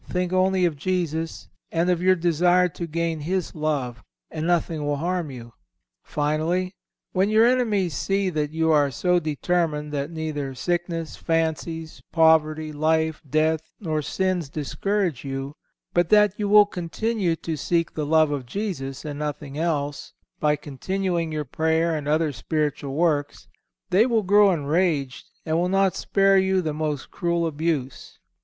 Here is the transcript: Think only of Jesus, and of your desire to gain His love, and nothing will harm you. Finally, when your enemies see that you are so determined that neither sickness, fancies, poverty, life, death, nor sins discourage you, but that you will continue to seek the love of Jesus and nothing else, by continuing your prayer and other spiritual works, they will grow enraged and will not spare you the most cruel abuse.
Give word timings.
Think 0.09 0.33
only 0.33 0.65
of 0.65 0.77
Jesus, 0.77 1.47
and 1.71 1.87
of 1.87 2.01
your 2.01 2.15
desire 2.15 2.67
to 2.69 2.87
gain 2.87 3.19
His 3.19 3.53
love, 3.53 4.03
and 4.31 4.47
nothing 4.47 4.83
will 4.83 4.95
harm 4.95 5.29
you. 5.29 5.53
Finally, 6.01 6.73
when 7.11 7.29
your 7.29 7.45
enemies 7.45 7.95
see 7.95 8.31
that 8.31 8.49
you 8.49 8.71
are 8.71 8.89
so 8.89 9.19
determined 9.19 9.91
that 9.91 10.09
neither 10.09 10.55
sickness, 10.55 11.17
fancies, 11.17 12.01
poverty, 12.11 12.73
life, 12.73 13.21
death, 13.29 13.71
nor 13.79 14.01
sins 14.01 14.49
discourage 14.49 15.23
you, 15.23 15.55
but 15.93 16.09
that 16.09 16.33
you 16.39 16.49
will 16.49 16.65
continue 16.65 17.35
to 17.35 17.55
seek 17.55 17.93
the 17.93 18.03
love 18.03 18.31
of 18.31 18.47
Jesus 18.47 19.05
and 19.05 19.19
nothing 19.19 19.55
else, 19.55 20.13
by 20.39 20.55
continuing 20.55 21.31
your 21.31 21.45
prayer 21.45 21.95
and 21.95 22.07
other 22.07 22.31
spiritual 22.31 22.95
works, 22.95 23.47
they 23.91 24.07
will 24.07 24.23
grow 24.23 24.49
enraged 24.51 25.27
and 25.45 25.57
will 25.57 25.69
not 25.69 25.95
spare 25.95 26.39
you 26.39 26.59
the 26.59 26.73
most 26.73 27.11
cruel 27.11 27.45
abuse. 27.45 28.17